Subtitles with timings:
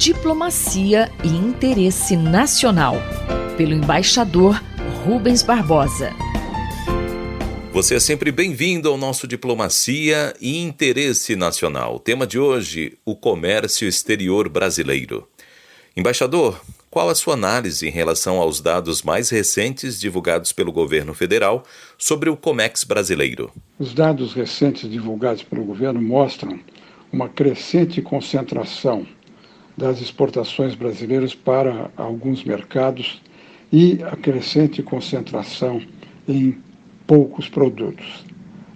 [0.00, 2.94] Diplomacia e Interesse Nacional,
[3.58, 4.58] pelo embaixador
[5.04, 6.10] Rubens Barbosa.
[7.70, 11.96] Você é sempre bem-vindo ao nosso Diplomacia e Interesse Nacional.
[11.96, 15.28] O tema de hoje: o comércio exterior brasileiro.
[15.94, 16.58] Embaixador,
[16.90, 21.62] qual a sua análise em relação aos dados mais recentes divulgados pelo governo federal
[21.98, 23.52] sobre o Comex brasileiro?
[23.78, 26.58] Os dados recentes divulgados pelo governo mostram
[27.12, 29.06] uma crescente concentração
[29.80, 33.20] das exportações brasileiras para alguns mercados
[33.72, 35.80] e a crescente concentração
[36.28, 36.56] em
[37.06, 38.24] poucos produtos.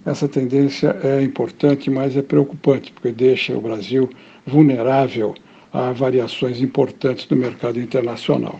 [0.03, 4.09] Essa tendência é importante, mas é preocupante, porque deixa o Brasil
[4.45, 5.35] vulnerável
[5.71, 8.59] a variações importantes do mercado internacional.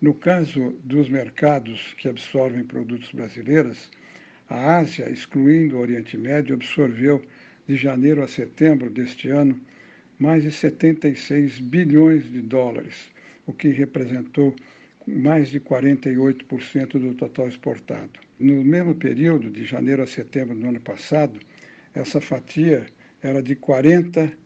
[0.00, 3.90] No caso dos mercados que absorvem produtos brasileiros,
[4.48, 7.22] a Ásia, excluindo o Oriente Médio, absorveu
[7.68, 9.60] de janeiro a setembro deste ano
[10.22, 13.10] mais de 76 bilhões de dólares,
[13.44, 14.54] o que representou
[15.04, 18.20] mais de 48% do total exportado.
[18.38, 21.40] No mesmo período, de janeiro a setembro do ano passado,
[21.92, 22.86] essa fatia
[23.20, 24.36] era de 40%.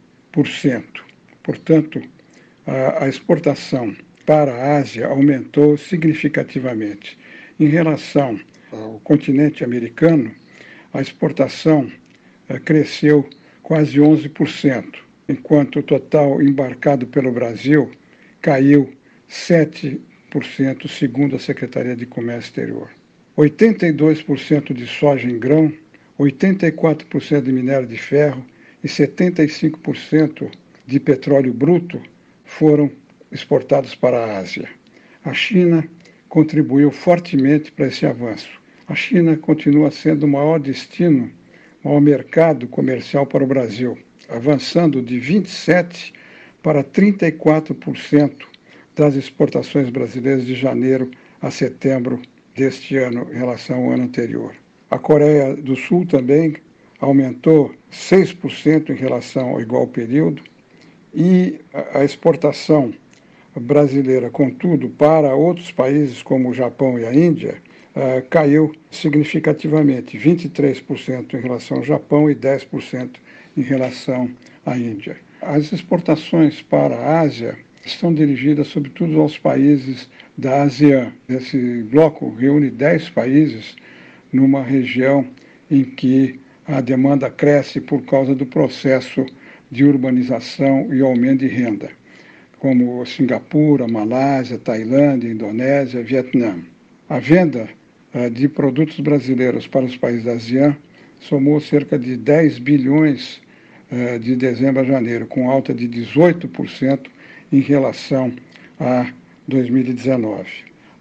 [1.42, 2.01] Portanto,
[2.67, 7.19] a, a exportação para a Ásia aumentou significativamente.
[7.61, 8.41] Em relação
[8.73, 10.34] ao continente americano,
[10.95, 11.92] a exportação
[12.48, 13.29] eh, cresceu
[13.62, 17.91] quase 11%, enquanto o total embarcado pelo Brasil
[18.41, 18.93] caiu
[19.29, 19.99] 7%,
[20.89, 22.91] segundo a Secretaria de Comércio Exterior.
[23.37, 25.73] 82% de soja em grão,
[26.19, 28.45] 84% de minério de ferro
[28.83, 30.51] e 75%
[30.87, 32.01] de petróleo bruto
[32.45, 32.91] foram
[33.31, 34.69] exportados para a Ásia.
[35.25, 35.87] A China
[36.29, 38.49] contribuiu fortemente para esse avanço.
[38.89, 41.31] A China continua sendo o maior destino,
[41.83, 46.12] o maior mercado comercial para o Brasil, avançando de 27%
[46.62, 48.33] para 34%
[48.95, 52.20] das exportações brasileiras de janeiro a setembro
[52.56, 54.55] deste ano em relação ao ano anterior.
[54.91, 56.57] A Coreia do Sul também
[56.98, 60.42] aumentou 6% em relação ao igual período
[61.14, 61.61] e
[61.92, 62.92] a exportação
[63.55, 67.62] brasileira, contudo, para outros países como o Japão e a Índia,
[67.96, 73.17] uh, caiu significativamente, 23% em relação ao Japão e 10%
[73.57, 74.30] em relação
[74.64, 75.17] à Índia.
[75.40, 81.12] As exportações para a Ásia estão dirigidas sobretudo aos países da ASEAN.
[81.29, 83.77] Esse bloco reúne 10 países
[84.33, 85.27] numa região
[85.70, 89.24] em que a demanda cresce por causa do processo
[89.70, 91.90] de urbanização e aumento de renda,
[92.58, 96.58] como Singapura, Malásia, Tailândia, Indonésia, Vietnã.
[97.08, 97.68] A venda
[98.33, 100.77] de produtos brasileiros para os países da ASEAN
[101.21, 103.43] somou cerca de 10 bilhões
[103.91, 107.07] uh, de dezembro a janeiro, com alta de 18%
[107.53, 108.33] em relação
[108.79, 109.13] a
[109.47, 110.49] 2019.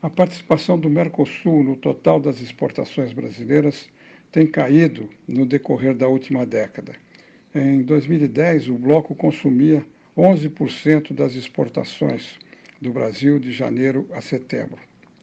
[0.02, 3.90] A participação do Mercosul no total das exportações brasileiras
[4.32, 6.94] tem caído no decorrer da última década.
[7.54, 9.86] Em 2010, o bloco consumia
[10.18, 12.38] 11% das exportações
[12.82, 14.80] do Brasil de janeiro a setembro.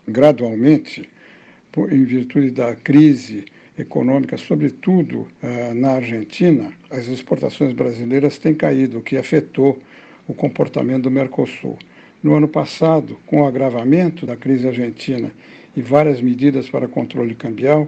[0.09, 1.09] Gradualmente,
[1.91, 3.45] em virtude da crise
[3.79, 9.79] econômica, sobretudo uh, na Argentina, as exportações brasileiras têm caído, o que afetou
[10.29, 11.79] o comportamento do Mercosul.
[12.23, 15.33] No ano passado, com o agravamento da crise argentina
[15.77, 17.87] e várias medidas para controle cambial,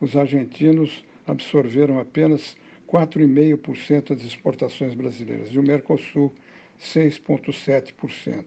[0.00, 2.56] os argentinos absorveram apenas
[2.88, 6.32] 4,5% das exportações brasileiras e o Mercosul
[6.80, 8.44] 6,7%.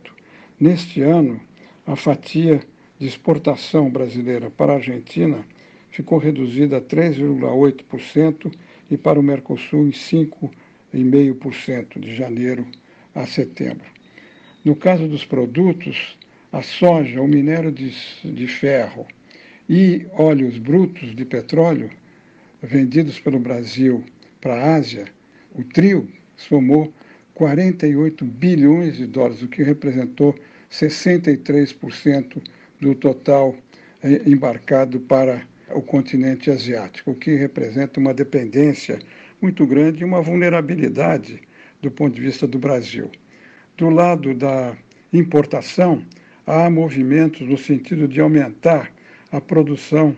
[0.59, 1.41] Neste ano,
[1.85, 2.61] a fatia
[2.99, 5.43] de exportação brasileira para a Argentina
[5.89, 8.53] ficou reduzida a 3,8%
[8.91, 12.67] e para o Mercosul em 5,5% de janeiro
[13.15, 13.85] a setembro.
[14.63, 16.17] No caso dos produtos,
[16.51, 17.91] a soja, o minério de,
[18.23, 19.07] de ferro
[19.67, 21.89] e óleos brutos de petróleo
[22.61, 24.03] vendidos pelo Brasil
[24.41, 25.05] para a Ásia,
[25.55, 26.93] o trio somou
[27.33, 30.35] 48 bilhões de dólares, o que representou
[30.69, 32.41] 63%
[32.79, 33.55] do total
[34.03, 38.99] eh, embarcado para o continente asiático, o que representa uma dependência
[39.41, 41.41] muito grande e uma vulnerabilidade
[41.81, 43.09] do ponto de vista do Brasil.
[43.77, 44.77] Do lado da
[45.13, 46.05] importação,
[46.45, 48.91] há movimentos no sentido de aumentar
[49.31, 50.15] a produção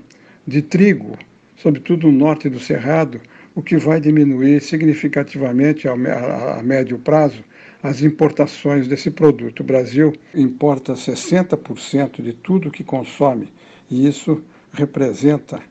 [0.48, 1.18] de trigo,
[1.56, 3.22] sobretudo no norte do Cerrado,
[3.56, 7.44] o que vai diminuir significativamente a, a, a médio prazo
[7.84, 9.62] as importações desse produto.
[9.62, 13.52] O Brasil importa 60% de tudo que consome
[13.90, 15.62] e isso representa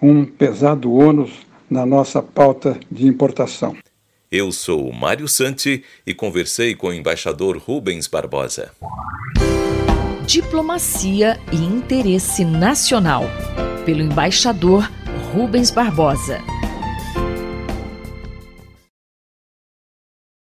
[0.00, 3.76] um pesado ônus na nossa pauta de importação.
[4.30, 8.70] Eu sou o Mário Santi e conversei com o embaixador Rubens Barbosa.
[10.26, 13.24] Diplomacia e interesse nacional,
[13.86, 14.90] pelo embaixador
[15.32, 16.38] Rubens Barbosa.